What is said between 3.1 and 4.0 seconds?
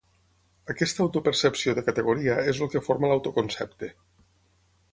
l’autoconcepte.